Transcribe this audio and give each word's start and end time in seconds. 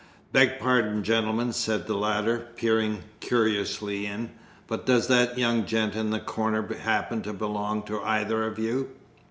"Beg 0.31 0.59
pardon, 0.59 1.03
gentlemen," 1.03 1.53
said 1.53 1.85
the 1.85 1.93
latter, 1.93 2.47
peering 2.55 3.03
curiously 3.19 4.07
in, 4.07 4.31
"but 4.65 4.87
does 4.87 5.05
that 5.09 5.37
young 5.37 5.63
gent 5.67 5.95
in 5.95 6.09
the 6.09 6.19
corner 6.19 6.73
happen 6.73 7.21
to 7.21 7.33
belong 7.33 7.83
to 7.83 8.01
either 8.01 8.47
of 8.47 8.57
you?" 8.57 8.89